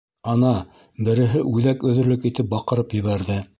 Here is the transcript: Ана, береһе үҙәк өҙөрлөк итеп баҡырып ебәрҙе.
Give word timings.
Ана, 0.31 0.53
береһе 1.09 1.43
үҙәк 1.51 1.87
өҙөрлөк 1.91 2.27
итеп 2.33 2.53
баҡырып 2.57 2.99
ебәрҙе. 3.03 3.41